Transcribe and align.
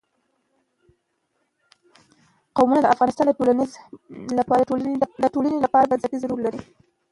قومونه 2.55 2.79
د 2.81 2.85
افغانستان 2.93 3.25
د 5.23 5.27
ټولنې 5.33 5.59
لپاره 5.65 5.89
بنسټيز 5.91 6.23
رول 6.29 6.41
لري. 6.47 6.61